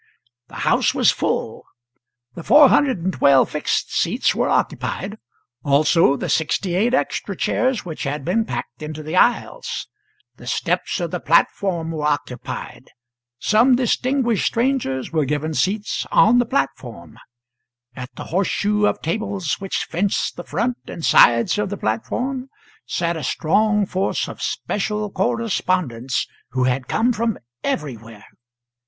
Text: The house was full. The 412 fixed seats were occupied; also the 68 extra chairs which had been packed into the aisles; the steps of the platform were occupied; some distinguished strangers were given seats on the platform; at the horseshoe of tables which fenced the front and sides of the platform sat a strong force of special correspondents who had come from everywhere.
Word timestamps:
The 0.47 0.55
house 0.65 0.95
was 0.95 1.11
full. 1.11 1.63
The 2.33 2.41
412 2.41 3.47
fixed 3.47 3.93
seats 3.93 4.33
were 4.33 4.49
occupied; 4.49 5.19
also 5.63 6.17
the 6.17 6.27
68 6.27 6.95
extra 6.95 7.35
chairs 7.35 7.85
which 7.85 8.01
had 8.01 8.25
been 8.25 8.43
packed 8.43 8.81
into 8.81 9.03
the 9.03 9.15
aisles; 9.15 9.87
the 10.37 10.47
steps 10.47 10.99
of 10.99 11.11
the 11.11 11.19
platform 11.19 11.91
were 11.91 12.07
occupied; 12.07 12.89
some 13.37 13.75
distinguished 13.75 14.47
strangers 14.47 15.11
were 15.11 15.23
given 15.23 15.53
seats 15.53 16.07
on 16.11 16.39
the 16.39 16.47
platform; 16.47 17.19
at 17.95 18.09
the 18.15 18.23
horseshoe 18.33 18.87
of 18.87 19.03
tables 19.03 19.57
which 19.59 19.85
fenced 19.87 20.35
the 20.35 20.43
front 20.43 20.77
and 20.87 21.05
sides 21.05 21.59
of 21.59 21.69
the 21.69 21.77
platform 21.77 22.49
sat 22.87 23.15
a 23.15 23.23
strong 23.23 23.85
force 23.85 24.27
of 24.27 24.41
special 24.41 25.11
correspondents 25.11 26.25
who 26.53 26.63
had 26.63 26.87
come 26.87 27.13
from 27.13 27.37
everywhere. 27.63 28.25